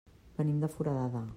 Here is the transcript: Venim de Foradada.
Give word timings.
Venim 0.39 0.63
de 0.63 0.71
Foradada. 0.77 1.25